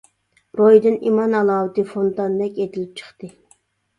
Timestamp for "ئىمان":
1.09-1.35